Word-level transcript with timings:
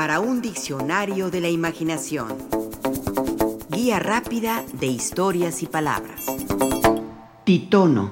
para 0.00 0.18
un 0.18 0.40
diccionario 0.40 1.30
de 1.30 1.42
la 1.42 1.50
imaginación. 1.50 2.34
Guía 3.68 3.98
rápida 3.98 4.64
de 4.72 4.86
historias 4.86 5.62
y 5.62 5.66
palabras. 5.66 6.24
Titono. 7.44 8.10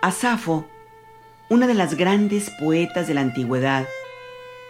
A 0.00 0.12
Safo, 0.12 0.64
una 1.50 1.66
de 1.66 1.74
las 1.74 1.96
grandes 1.96 2.48
poetas 2.60 3.08
de 3.08 3.14
la 3.14 3.22
antigüedad, 3.22 3.88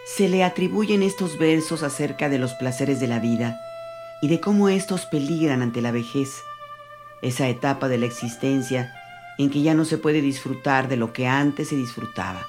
se 0.06 0.30
le 0.30 0.45
atribuyen 0.45 1.02
estos 1.02 1.36
versos 1.36 1.82
acerca 1.82 2.30
de 2.30 2.38
los 2.38 2.54
placeres 2.54 3.00
de 3.00 3.09
la 3.09 3.18
vida 3.18 3.61
y 4.22 4.29
de 4.29 4.40
cómo 4.40 4.70
estos 4.70 5.04
peligran 5.04 5.61
ante 5.61 5.82
la 5.82 5.90
vejez, 5.90 6.43
esa 7.22 7.49
etapa 7.49 7.89
de 7.89 7.99
la 7.99 8.07
existencia 8.07 8.93
en 9.39 9.49
que 9.49 9.62
ya 9.62 9.75
no 9.75 9.85
se 9.85 9.96
puede 9.96 10.21
disfrutar 10.21 10.89
de 10.89 10.96
lo 10.96 11.12
que 11.12 11.26
antes 11.26 11.68
se 11.68 11.76
disfrutaba. 11.76 12.46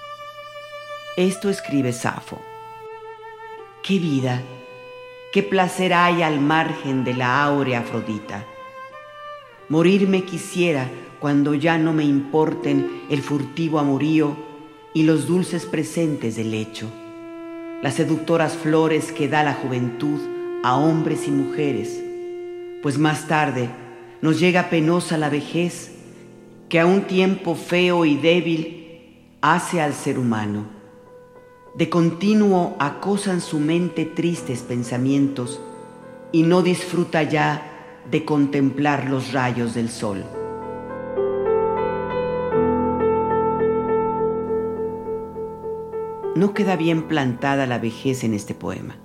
Esto 1.15 1.49
escribe 1.49 1.93
Safo. 1.93 2.41
¡Qué 3.83 3.99
vida! 3.99 4.41
¡Qué 5.31 5.43
placer 5.43 5.93
hay 5.93 6.21
al 6.23 6.39
margen 6.39 7.03
de 7.03 7.13
la 7.13 7.43
áurea 7.43 7.79
Afrodita! 7.79 8.45
Morirme 9.69 10.23
quisiera 10.23 10.89
cuando 11.19 11.53
ya 11.53 11.77
no 11.77 11.93
me 11.93 12.03
importen 12.03 13.03
el 13.09 13.21
furtivo 13.21 13.79
amorío 13.79 14.35
y 14.93 15.03
los 15.03 15.25
dulces 15.25 15.65
presentes 15.65 16.35
del 16.35 16.51
lecho, 16.51 16.91
las 17.81 17.95
seductoras 17.95 18.53
flores 18.53 19.11
que 19.11 19.27
da 19.27 19.43
la 19.43 19.53
juventud 19.53 20.19
a 20.63 20.75
hombres 20.75 21.27
y 21.27 21.31
mujeres, 21.31 22.03
pues 22.81 22.97
más 22.97 23.27
tarde 23.27 23.69
nos 24.23 24.39
llega 24.39 24.69
penosa 24.69 25.17
la 25.17 25.29
vejez 25.29 25.91
que 26.69 26.79
a 26.79 26.85
un 26.85 27.01
tiempo 27.01 27.55
feo 27.55 28.05
y 28.05 28.15
débil 28.15 29.27
hace 29.41 29.81
al 29.81 29.93
ser 29.93 30.17
humano. 30.17 30.63
De 31.75 31.89
continuo 31.89 32.77
acosan 32.79 33.41
su 33.41 33.59
mente 33.59 34.05
tristes 34.05 34.61
pensamientos 34.61 35.59
y 36.31 36.43
no 36.43 36.61
disfruta 36.61 37.21
ya 37.23 37.99
de 38.09 38.23
contemplar 38.23 39.09
los 39.09 39.33
rayos 39.33 39.73
del 39.73 39.89
sol. 39.89 40.23
No 46.37 46.53
queda 46.53 46.77
bien 46.77 47.09
plantada 47.09 47.67
la 47.67 47.77
vejez 47.77 48.23
en 48.23 48.33
este 48.33 48.55
poema. 48.55 48.95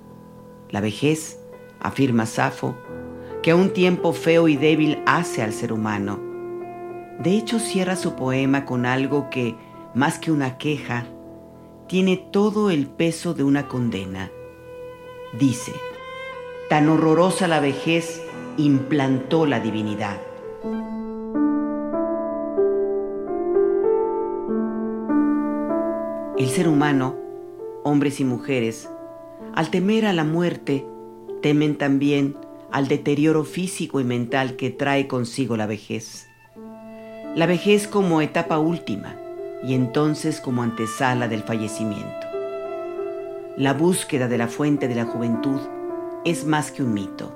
La 0.69 0.79
vejez, 0.79 1.41
afirma 1.81 2.25
Safo, 2.25 2.77
que 3.41 3.51
a 3.51 3.55
un 3.55 3.71
tiempo 3.71 4.13
feo 4.13 4.47
y 4.47 4.57
débil 4.57 5.01
hace 5.05 5.41
al 5.41 5.53
ser 5.53 5.71
humano. 5.71 6.19
De 7.19 7.31
hecho, 7.31 7.59
cierra 7.59 7.95
su 7.95 8.15
poema 8.15 8.65
con 8.65 8.85
algo 8.85 9.29
que, 9.29 9.55
más 9.93 10.19
que 10.19 10.31
una 10.31 10.57
queja, 10.57 11.05
tiene 11.87 12.17
todo 12.17 12.69
el 12.69 12.87
peso 12.87 13.33
de 13.33 13.43
una 13.43 13.67
condena. 13.67 14.31
Dice, 15.37 15.73
tan 16.69 16.89
horrorosa 16.89 17.47
la 17.47 17.59
vejez 17.59 18.21
implantó 18.57 19.45
la 19.45 19.59
divinidad. 19.59 20.17
El 26.37 26.47
ser 26.47 26.67
humano, 26.67 27.15
hombres 27.83 28.19
y 28.19 28.23
mujeres, 28.23 28.89
al 29.55 29.69
temer 29.69 30.05
a 30.05 30.13
la 30.13 30.23
muerte, 30.23 30.85
temen 31.41 31.77
también 31.77 32.37
al 32.71 32.87
deterioro 32.87 33.43
físico 33.43 33.99
y 33.99 34.03
mental 34.03 34.55
que 34.55 34.69
trae 34.69 35.07
consigo 35.07 35.57
la 35.57 35.65
vejez. 35.65 36.27
La 37.35 37.45
vejez 37.45 37.87
como 37.87 38.21
etapa 38.21 38.59
última 38.59 39.15
y 39.63 39.73
entonces 39.73 40.39
como 40.41 40.63
antesala 40.63 41.27
del 41.27 41.43
fallecimiento. 41.43 42.27
La 43.57 43.73
búsqueda 43.73 44.27
de 44.27 44.37
la 44.37 44.47
fuente 44.47 44.87
de 44.87 44.95
la 44.95 45.05
juventud 45.05 45.59
es 46.25 46.45
más 46.45 46.71
que 46.71 46.83
un 46.83 46.93
mito, 46.93 47.35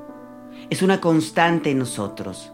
es 0.69 0.81
una 0.81 1.01
constante 1.01 1.71
en 1.71 1.79
nosotros. 1.79 2.51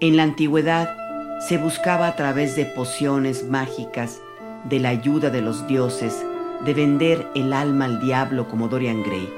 En 0.00 0.16
la 0.16 0.22
antigüedad 0.22 0.96
se 1.40 1.58
buscaba 1.58 2.06
a 2.06 2.16
través 2.16 2.56
de 2.56 2.66
pociones 2.66 3.48
mágicas 3.48 4.20
de 4.68 4.78
la 4.78 4.90
ayuda 4.90 5.30
de 5.30 5.40
los 5.40 5.66
dioses, 5.66 6.24
de 6.64 6.74
vender 6.74 7.26
el 7.34 7.52
alma 7.52 7.86
al 7.86 8.00
diablo 8.00 8.48
como 8.48 8.68
Dorian 8.68 9.02
Gray. 9.02 9.28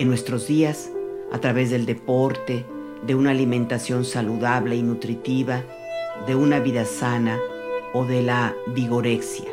En 0.00 0.08
nuestros 0.08 0.48
días, 0.48 0.90
a 1.30 1.38
través 1.38 1.70
del 1.70 1.86
deporte, 1.86 2.66
de 3.06 3.14
una 3.14 3.30
alimentación 3.30 4.04
saludable 4.04 4.74
y 4.74 4.82
nutritiva, 4.82 5.62
de 6.26 6.34
una 6.34 6.58
vida 6.58 6.84
sana 6.84 7.38
o 7.92 8.04
de 8.04 8.22
la 8.22 8.56
vigorexia. 8.74 9.48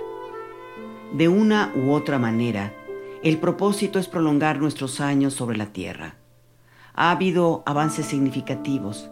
De 1.13 1.27
una 1.27 1.71
u 1.75 1.91
otra 1.91 2.17
manera, 2.17 2.73
el 3.21 3.37
propósito 3.37 3.99
es 3.99 4.07
prolongar 4.07 4.57
nuestros 4.57 4.99
años 4.99 5.35
sobre 5.35 5.57
la 5.57 5.67
tierra. 5.67 6.15
Ha 6.95 7.11
habido 7.11 7.61
avances 7.67 8.07
significativos. 8.07 9.11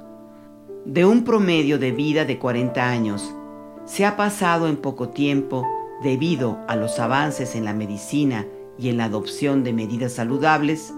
De 0.83 1.05
un 1.05 1.25
promedio 1.25 1.77
de 1.77 1.91
vida 1.91 2.25
de 2.25 2.39
40 2.39 2.89
años, 2.89 3.35
se 3.85 4.03
ha 4.03 4.17
pasado 4.17 4.67
en 4.67 4.77
poco 4.77 5.09
tiempo, 5.09 5.67
debido 6.01 6.57
a 6.67 6.75
los 6.75 6.97
avances 6.99 7.55
en 7.55 7.65
la 7.65 7.73
medicina 7.73 8.47
y 8.79 8.89
en 8.89 8.97
la 8.97 9.05
adopción 9.05 9.63
de 9.63 9.73
medidas 9.73 10.13
saludables, 10.13 10.93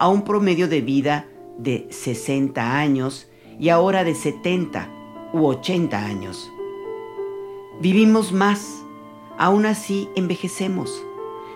a 0.00 0.08
un 0.08 0.22
promedio 0.22 0.66
de 0.66 0.80
vida 0.80 1.26
de 1.58 1.86
60 1.90 2.78
años 2.78 3.28
y 3.58 3.68
ahora 3.68 4.02
de 4.02 4.14
70 4.14 4.88
u 5.34 5.44
80 5.44 6.04
años. 6.04 6.50
Vivimos 7.82 8.32
más, 8.32 8.82
aún 9.38 9.66
así 9.66 10.08
envejecemos. 10.16 11.04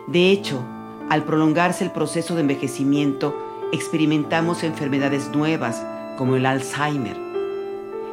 De 0.09 0.31
hecho, 0.31 0.62
al 1.09 1.25
prolongarse 1.25 1.84
el 1.84 1.91
proceso 1.91 2.34
de 2.34 2.43
envejecimiento, 2.43 3.34
experimentamos 3.72 4.62
enfermedades 4.62 5.31
nuevas 5.31 5.83
como 6.19 6.37
el 6.37 6.44
Alzheimer. 6.44 7.16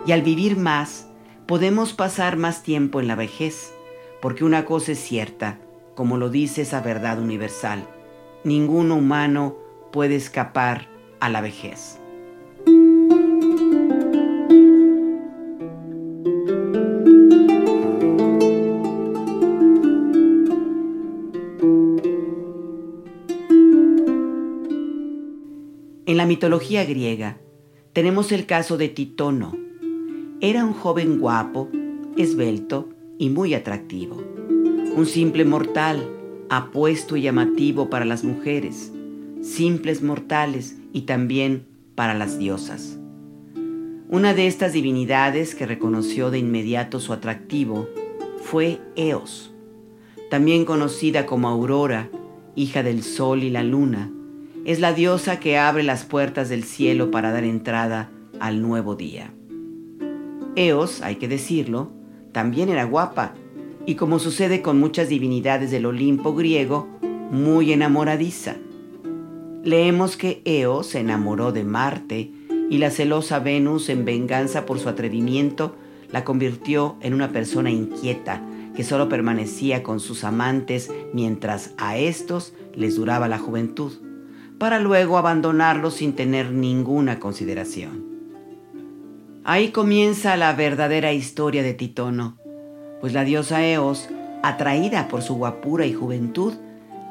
Y 0.05 0.13
al 0.13 0.21
vivir 0.21 0.55
más, 0.55 1.09
podemos 1.45 1.91
pasar 1.91 2.37
más 2.37 2.63
tiempo 2.63 3.01
en 3.01 3.09
la 3.09 3.15
vejez, 3.15 3.73
porque 4.21 4.45
una 4.45 4.63
cosa 4.63 4.93
es 4.93 4.99
cierta, 4.99 5.59
como 5.93 6.15
lo 6.15 6.29
dice 6.29 6.61
esa 6.61 6.79
verdad 6.79 7.19
universal, 7.19 7.85
ningún 8.45 8.91
humano 8.93 9.60
puede 9.91 10.15
escapar 10.15 10.87
a 11.19 11.29
la 11.29 11.41
vejez. 11.41 11.99
En 26.05 26.17
la 26.17 26.25
mitología 26.25 26.83
griega 26.85 27.37
tenemos 27.93 28.31
el 28.31 28.45
caso 28.45 28.77
de 28.77 28.89
Titono, 28.89 29.53
era 30.41 30.65
un 30.65 30.73
joven 30.73 31.19
guapo, 31.19 31.69
esbelto 32.17 32.89
y 33.19 33.29
muy 33.29 33.53
atractivo. 33.53 34.15
Un 34.95 35.05
simple 35.05 35.45
mortal, 35.45 36.09
apuesto 36.49 37.15
y 37.15 37.21
llamativo 37.21 37.91
para 37.91 38.05
las 38.05 38.23
mujeres, 38.23 38.91
simples 39.41 40.01
mortales 40.01 40.75
y 40.93 41.01
también 41.01 41.65
para 41.95 42.13
las 42.13 42.37
diosas. 42.37 42.97
Una 44.09 44.33
de 44.33 44.47
estas 44.47 44.73
divinidades 44.73 45.55
que 45.55 45.65
reconoció 45.65 46.31
de 46.31 46.39
inmediato 46.39 46.99
su 46.99 47.13
atractivo 47.13 47.87
fue 48.43 48.79
Eos, 48.95 49.53
también 50.29 50.65
conocida 50.65 51.25
como 51.25 51.47
Aurora, 51.47 52.09
hija 52.55 52.83
del 52.83 53.03
sol 53.03 53.43
y 53.43 53.49
la 53.49 53.63
luna. 53.63 54.11
Es 54.65 54.79
la 54.79 54.93
diosa 54.93 55.39
que 55.39 55.57
abre 55.57 55.83
las 55.83 56.05
puertas 56.05 56.49
del 56.49 56.63
cielo 56.63 57.09
para 57.09 57.31
dar 57.31 57.43
entrada 57.43 58.11
al 58.39 58.61
nuevo 58.61 58.95
día. 58.95 59.33
Eos, 60.55 61.01
hay 61.01 61.15
que 61.15 61.27
decirlo, 61.27 61.91
también 62.31 62.69
era 62.69 62.83
guapa 62.83 63.33
y 63.85 63.95
como 63.95 64.19
sucede 64.19 64.61
con 64.61 64.79
muchas 64.79 65.09
divinidades 65.09 65.71
del 65.71 65.85
Olimpo 65.85 66.35
griego, 66.35 66.87
muy 67.31 67.71
enamoradiza. 67.71 68.57
Leemos 69.63 70.17
que 70.17 70.41
Eos 70.43 70.87
se 70.87 71.01
enamoró 71.01 71.51
de 71.51 71.63
Marte 71.63 72.31
y 72.71 72.79
la 72.79 72.89
celosa 72.89 73.37
Venus, 73.37 73.89
en 73.89 74.05
venganza 74.05 74.65
por 74.65 74.79
su 74.79 74.89
atrevimiento, 74.89 75.75
la 76.11 76.23
convirtió 76.23 76.97
en 77.01 77.13
una 77.13 77.31
persona 77.31 77.69
inquieta 77.69 78.41
que 78.75 78.83
solo 78.83 79.07
permanecía 79.07 79.83
con 79.83 79.99
sus 79.99 80.23
amantes 80.23 80.91
mientras 81.13 81.75
a 81.77 81.95
estos 81.97 82.53
les 82.73 82.95
duraba 82.95 83.27
la 83.27 83.37
juventud, 83.37 83.91
para 84.57 84.79
luego 84.79 85.19
abandonarlos 85.19 85.93
sin 85.95 86.13
tener 86.13 86.51
ninguna 86.51 87.19
consideración. 87.19 88.03
Ahí 89.43 89.69
comienza 89.69 90.37
la 90.37 90.53
verdadera 90.53 91.13
historia 91.13 91.61
de 91.61 91.75
Titono, 91.75 92.37
pues 92.99 93.13
la 93.13 93.23
diosa 93.23 93.63
Eos, 93.63 94.09
atraída 94.41 95.07
por 95.07 95.21
su 95.21 95.35
guapura 95.35 95.85
y 95.85 95.93
juventud, 95.93 96.53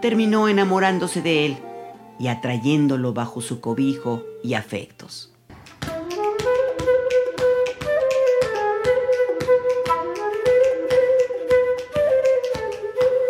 terminó 0.03 0.49
enamorándose 0.49 1.23
de 1.23 1.47
él 1.47 1.57
y 2.21 2.29
atrayéndolo 2.29 3.15
bajo 3.15 3.41
su 3.41 3.61
cobijo 3.61 4.23
y 4.43 4.53
afectos. 4.55 5.33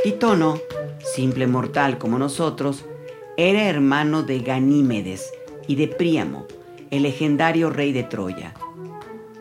Titono, 0.03 0.59
simple 1.15 1.47
mortal 1.47 1.99
como 1.99 2.19
nosotros, 2.19 2.85
era 3.37 3.69
hermano 3.69 4.25
de 4.25 4.41
Ganímedes 4.41 5.33
y 5.69 5.77
de 5.77 5.87
Príamo, 5.87 6.47
el 6.91 7.05
legendario 7.05 7.71
rey 7.71 7.93
de 7.93 8.03
Troya. 8.03 8.55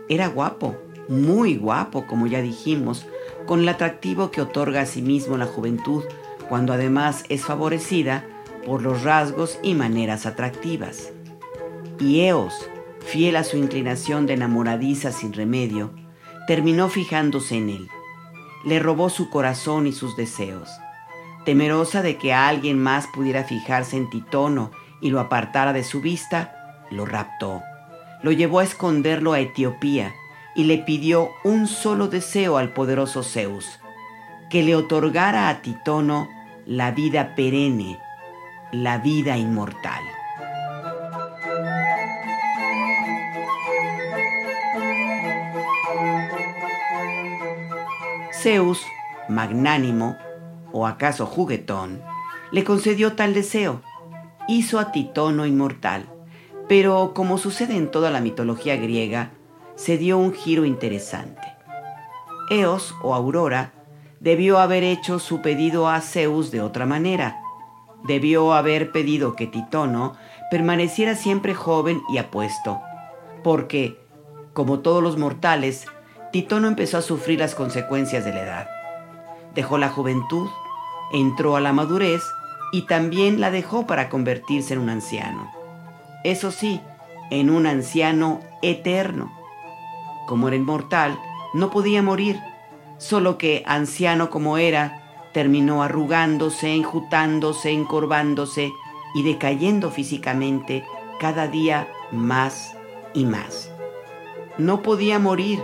Era 0.10 0.28
guapo, 0.28 0.76
muy 1.08 1.56
guapo, 1.56 2.06
como 2.06 2.28
ya 2.28 2.42
dijimos, 2.42 3.08
con 3.48 3.62
el 3.62 3.70
atractivo 3.70 4.30
que 4.30 4.42
otorga 4.42 4.82
a 4.82 4.86
sí 4.86 5.02
mismo 5.02 5.38
la 5.38 5.48
juventud 5.48 6.04
cuando 6.50 6.74
además 6.74 7.24
es 7.30 7.42
favorecida 7.42 8.26
por 8.70 8.84
los 8.84 9.02
rasgos 9.02 9.58
y 9.64 9.74
maneras 9.74 10.28
atractivas. 10.28 11.12
Y 12.00 12.20
Eos, 12.20 12.54
fiel 13.00 13.36
a 13.36 13.44
su 13.44 13.58
inclinación 13.58 14.28
de 14.28 14.36
enamoradiza 14.36 15.12
sin 15.12 15.34
remedio, 15.34 15.92
terminó 16.46 16.88
fijándose 16.88 17.58
en 17.58 17.70
él. 17.70 17.88
Le 18.66 18.78
robó 18.78 19.10
su 19.10 19.32
corazón 19.32 19.88
y 19.88 19.92
sus 19.92 20.16
deseos. 20.16 20.70
Temerosa 21.46 22.04
de 22.04 22.18
que 22.18 22.32
alguien 22.32 22.78
más 22.78 23.08
pudiera 23.08 23.44
fijarse 23.44 23.98
en 23.98 24.08
Titono 24.08 24.70
y 25.02 25.10
lo 25.10 25.20
apartara 25.20 25.74
de 25.74 25.84
su 25.84 26.00
vista, 26.00 26.86
lo 26.92 27.08
raptó. 27.08 27.64
Lo 28.22 28.32
llevó 28.32 28.60
a 28.60 28.66
esconderlo 28.66 29.34
a 29.34 29.40
Etiopía 29.40 30.14
y 30.56 30.66
le 30.66 30.78
pidió 30.78 31.32
un 31.44 31.66
solo 31.66 32.08
deseo 32.08 32.58
al 32.58 32.72
poderoso 32.72 33.24
Zeus, 33.24 33.80
que 34.52 34.62
le 34.62 34.76
otorgara 34.76 35.50
a 35.50 35.64
Titono 35.64 36.30
la 36.68 36.92
vida 36.92 37.34
perenne, 37.34 37.98
la 38.72 39.00
vida 39.00 39.38
inmortal. 39.38 40.04
Zeus, 48.32 48.86
magnánimo, 49.28 50.16
o 50.72 50.86
acaso 50.86 51.26
juguetón, 51.26 52.02
le 52.52 52.64
concedió 52.64 53.14
tal 53.14 53.34
deseo. 53.34 53.82
Hizo 54.48 54.80
a 54.80 54.92
Titono 54.92 55.46
inmortal, 55.46 56.06
pero 56.68 57.14
como 57.14 57.38
sucede 57.38 57.76
en 57.76 57.92
toda 57.92 58.12
la 58.12 58.22
mitología 58.22 58.76
griega, 58.76 59.32
se 59.76 59.98
dio 59.98 60.18
un 60.18 60.34
giro 60.34 60.66
interesante. 60.66 61.42
Eos 62.50 62.96
o 63.02 63.14
Aurora 63.16 63.74
debió 64.20 64.60
haber 64.60 64.84
hecho 64.84 65.20
su 65.20 65.42
pedido 65.42 65.88
a 65.90 66.02
Zeus 66.02 66.52
de 66.52 66.62
otra 66.62 66.86
manera. 66.86 67.42
Debió 68.04 68.54
haber 68.54 68.92
pedido 68.92 69.36
que 69.36 69.48
Titono 69.48 70.16
permaneciera 70.52 71.16
siempre 71.16 71.54
joven 71.54 72.02
y 72.14 72.18
apuesto, 72.18 72.82
porque, 73.44 74.00
como 74.54 74.80
todos 74.80 75.04
los 75.04 75.18
mortales, 75.18 75.86
Titono 76.32 76.68
empezó 76.68 76.98
a 76.98 77.02
sufrir 77.02 77.40
las 77.40 77.56
consecuencias 77.56 78.26
de 78.26 78.34
la 78.34 78.42
edad. 78.42 78.70
Dejó 79.54 79.78
la 79.78 79.90
juventud 79.90 80.48
entró 81.12 81.56
a 81.56 81.62
la 81.62 81.74
madurez 81.74 82.22
y 82.72 82.84
también 82.84 83.42
la 83.42 83.52
dejó 83.52 83.88
para 83.88 84.10
convertirse 84.10 84.74
en 84.74 84.80
un 84.80 84.90
anciano. 84.90 85.52
Eso 86.24 86.52
sí, 86.52 86.82
en 87.32 87.50
un 87.50 87.66
anciano 87.66 88.42
eterno. 88.62 89.32
Como 90.28 90.48
era 90.48 90.58
inmortal, 90.58 91.20
no 91.54 91.72
podía 91.72 92.04
morir, 92.04 92.40
solo 92.98 93.38
que 93.38 93.64
anciano 93.66 94.30
como 94.30 94.58
era, 94.58 94.99
terminó 95.34 95.84
arrugándose, 95.84 96.74
enjutándose, 96.74 97.72
encorvándose 97.72 98.72
y 99.14 99.24
decayendo 99.24 99.92
físicamente 99.92 100.84
cada 101.20 101.48
día 101.48 101.88
más 102.12 102.76
y 103.14 103.26
más. 103.26 103.72
No 104.58 104.82
podía 104.82 105.20
morir, 105.20 105.60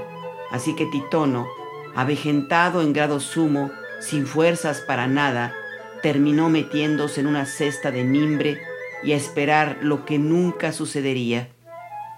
así 0.52 0.76
que 0.76 0.86
Titono, 0.86 1.48
avejentado 1.96 2.82
en 2.82 2.94
grado 2.94 3.20
sumo, 3.20 3.72
sin 4.00 4.28
fuerzas 4.28 4.82
para 4.82 5.08
nada, 5.08 5.54
terminó 6.02 6.50
metiéndose 6.50 7.22
en 7.22 7.28
una 7.28 7.46
cesta 7.46 7.92
de 7.92 8.04
mimbre 8.04 8.60
y 9.04 9.14
a 9.14 9.16
esperar 9.16 9.80
lo 9.82 10.06
que 10.06 10.20
nunca 10.20 10.72
sucedería, 10.72 11.50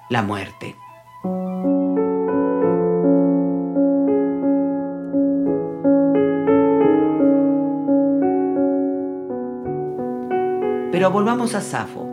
la 0.10 0.22
muerte. 0.22 0.76
Pero 10.92 11.12
volvamos 11.12 11.54
a 11.54 11.60
Safo. 11.60 12.08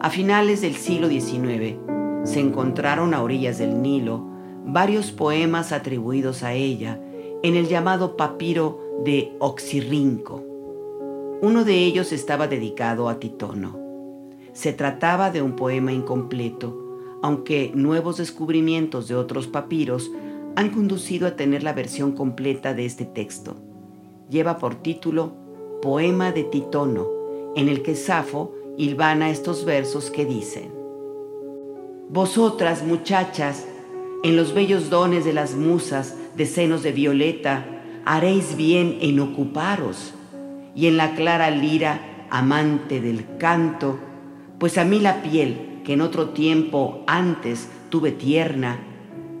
A 0.00 0.10
finales 0.10 0.60
del 0.60 0.74
siglo 0.74 1.08
XIX 1.08 1.78
se 2.24 2.40
encontraron 2.40 3.14
a 3.14 3.22
orillas 3.22 3.56
del 3.56 3.80
Nilo 3.80 4.22
varios 4.66 5.10
poemas 5.10 5.72
atribuidos 5.72 6.42
a 6.42 6.52
ella 6.52 7.00
en 7.42 7.56
el 7.56 7.66
llamado 7.66 8.16
papiro 8.16 8.78
de 9.04 9.34
Oxirrinco. 9.38 10.42
Uno 11.40 11.64
de 11.64 11.76
ellos 11.78 12.12
estaba 12.12 12.46
dedicado 12.46 13.08
a 13.08 13.18
Titono. 13.18 13.78
Se 14.52 14.74
trataba 14.74 15.30
de 15.30 15.40
un 15.40 15.56
poema 15.56 15.92
incompleto, 15.92 17.18
aunque 17.22 17.72
nuevos 17.74 18.18
descubrimientos 18.18 19.08
de 19.08 19.16
otros 19.16 19.46
papiros 19.46 20.10
han 20.56 20.68
conducido 20.70 21.26
a 21.26 21.36
tener 21.36 21.62
la 21.62 21.72
versión 21.72 22.12
completa 22.12 22.74
de 22.74 22.84
este 22.84 23.06
texto. 23.06 23.56
Lleva 24.28 24.58
por 24.58 24.74
título 24.74 25.32
Poema 25.80 26.32
de 26.32 26.44
Titono, 26.44 27.13
en 27.56 27.68
el 27.68 27.82
que 27.82 27.94
Safo 27.94 28.52
hilvana 28.76 29.30
estos 29.30 29.64
versos 29.64 30.10
que 30.10 30.24
dicen, 30.24 30.72
Vosotras, 32.08 32.84
muchachas, 32.84 33.66
en 34.22 34.36
los 34.36 34.54
bellos 34.54 34.90
dones 34.90 35.24
de 35.24 35.32
las 35.32 35.54
musas 35.54 36.16
de 36.36 36.46
senos 36.46 36.82
de 36.82 36.92
violeta, 36.92 37.66
haréis 38.04 38.56
bien 38.56 38.98
en 39.00 39.20
ocuparos, 39.20 40.14
y 40.74 40.86
en 40.86 40.96
la 40.96 41.14
clara 41.14 41.50
lira, 41.50 42.26
amante 42.30 43.00
del 43.00 43.36
canto, 43.38 43.98
pues 44.58 44.78
a 44.78 44.84
mí 44.84 44.98
la 44.98 45.22
piel, 45.22 45.80
que 45.84 45.94
en 45.94 46.00
otro 46.00 46.30
tiempo 46.30 47.04
antes 47.06 47.68
tuve 47.90 48.12
tierna, 48.12 48.80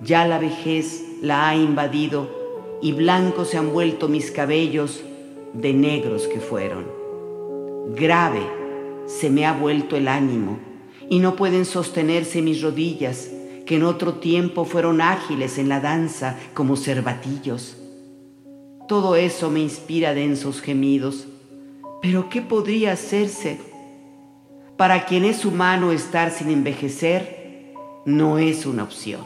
ya 0.02 0.26
la 0.26 0.38
vejez 0.38 1.04
la 1.22 1.48
ha 1.48 1.56
invadido, 1.56 2.28
y 2.82 2.92
blancos 2.92 3.48
se 3.48 3.58
han 3.58 3.72
vuelto 3.72 4.08
mis 4.08 4.30
cabellos 4.30 5.02
de 5.54 5.72
negros 5.72 6.26
que 6.26 6.40
fueron. 6.40 7.03
Grave 7.94 8.46
se 9.06 9.30
me 9.30 9.46
ha 9.46 9.52
vuelto 9.52 9.96
el 9.96 10.08
ánimo, 10.08 10.58
y 11.10 11.18
no 11.18 11.36
pueden 11.36 11.64
sostenerse 11.64 12.40
mis 12.40 12.62
rodillas, 12.62 13.30
que 13.66 13.76
en 13.76 13.82
otro 13.82 14.14
tiempo 14.14 14.64
fueron 14.64 15.00
ágiles 15.00 15.58
en 15.58 15.68
la 15.68 15.80
danza 15.80 16.38
como 16.54 16.76
cervatillos 16.76 17.76
todo 18.86 19.16
eso 19.16 19.50
me 19.50 19.60
inspira 19.60 20.14
densos 20.14 20.60
gemidos. 20.60 21.26
Pero 22.02 22.28
¿qué 22.28 22.42
podría 22.42 22.92
hacerse? 22.92 23.58
Para 24.76 25.06
quien 25.06 25.24
es 25.24 25.44
humano 25.44 25.92
estar 25.92 26.30
sin 26.30 26.50
envejecer, 26.50 27.72
no 28.04 28.38
es 28.38 28.66
una 28.66 28.82
opción. 28.82 29.22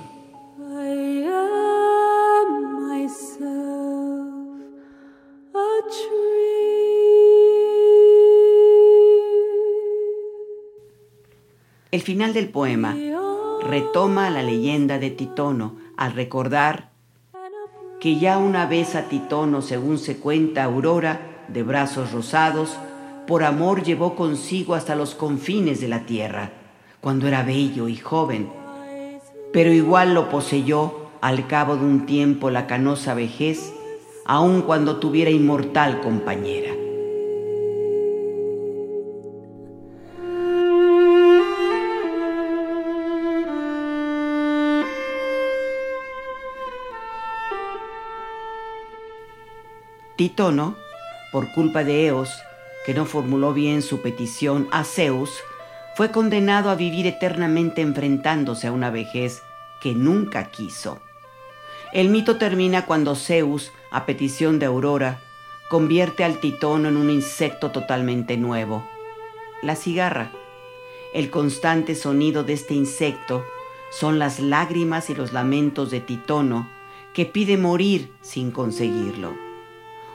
El 11.90 12.02
final 12.02 12.34
del 12.34 12.50
poema 12.50 12.94
retoma 13.62 14.28
la 14.28 14.42
leyenda 14.42 14.98
de 14.98 15.08
Titono 15.08 15.76
al 15.96 16.12
recordar 16.12 16.90
que 17.98 18.18
ya 18.18 18.36
una 18.36 18.66
vez 18.66 18.94
a 18.94 19.08
Titono, 19.08 19.62
según 19.62 19.96
se 19.96 20.18
cuenta 20.18 20.64
Aurora, 20.64 21.46
de 21.48 21.62
brazos 21.62 22.12
rosados, 22.12 22.76
por 23.26 23.42
amor 23.42 23.84
llevó 23.84 24.16
consigo 24.16 24.74
hasta 24.74 24.94
los 24.94 25.14
confines 25.14 25.80
de 25.80 25.88
la 25.88 26.04
tierra, 26.04 26.52
cuando 27.00 27.26
era 27.26 27.42
bello 27.42 27.88
y 27.88 27.96
joven, 27.96 28.50
pero 29.50 29.72
igual 29.72 30.12
lo 30.12 30.28
poseyó 30.28 31.08
al 31.22 31.46
cabo 31.46 31.76
de 31.76 31.86
un 31.86 32.04
tiempo 32.04 32.50
la 32.50 32.66
canosa 32.66 33.14
vejez, 33.14 33.72
aun 34.26 34.60
cuando 34.60 34.98
tuviera 34.98 35.30
inmortal 35.30 36.02
compañera. 36.02 36.87
Titono, 50.18 50.74
por 51.30 51.52
culpa 51.52 51.84
de 51.84 52.06
Eos, 52.06 52.42
que 52.84 52.92
no 52.92 53.06
formuló 53.06 53.54
bien 53.54 53.82
su 53.82 54.02
petición 54.02 54.66
a 54.72 54.82
Zeus, 54.82 55.30
fue 55.94 56.10
condenado 56.10 56.70
a 56.70 56.74
vivir 56.74 57.06
eternamente 57.06 57.82
enfrentándose 57.82 58.66
a 58.66 58.72
una 58.72 58.90
vejez 58.90 59.44
que 59.80 59.94
nunca 59.94 60.50
quiso. 60.50 60.98
El 61.92 62.08
mito 62.08 62.36
termina 62.36 62.84
cuando 62.84 63.14
Zeus, 63.14 63.70
a 63.92 64.06
petición 64.06 64.58
de 64.58 64.66
Aurora, 64.66 65.20
convierte 65.70 66.24
al 66.24 66.40
titono 66.40 66.88
en 66.88 66.96
un 66.96 67.10
insecto 67.10 67.70
totalmente 67.70 68.36
nuevo, 68.36 68.84
la 69.62 69.76
cigarra. 69.76 70.32
El 71.14 71.30
constante 71.30 71.94
sonido 71.94 72.42
de 72.42 72.54
este 72.54 72.74
insecto 72.74 73.44
son 73.92 74.18
las 74.18 74.40
lágrimas 74.40 75.10
y 75.10 75.14
los 75.14 75.32
lamentos 75.32 75.92
de 75.92 76.00
Titono 76.00 76.68
que 77.14 77.24
pide 77.24 77.56
morir 77.56 78.12
sin 78.20 78.50
conseguirlo 78.50 79.47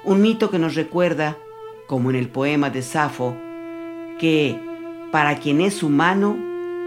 Un 0.05 0.21
mito 0.21 0.49
que 0.49 0.59
nos 0.59 0.75
recuerda, 0.75 1.37
como 1.87 2.09
en 2.09 2.17
el 2.17 2.27
poema 2.27 2.69
de 2.69 2.81
Safo, 2.81 3.37
que 4.19 4.59
para 5.11 5.37
quien 5.37 5.61
es 5.61 5.81
humano, 5.81 6.37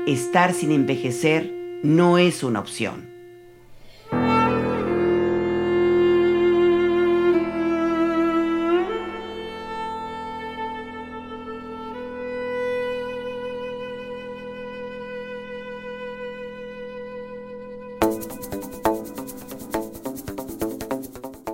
estar 0.07 0.53
sin 0.53 0.71
envejecer 0.71 1.51
no 1.83 2.19
es 2.19 2.43
una 2.43 2.61
opción. 2.61 3.16